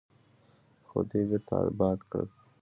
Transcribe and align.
خو 0.87 0.97
دوی 1.09 1.23
بیرته 1.29 1.55
اباد 1.69 1.99
کړل. 2.09 2.27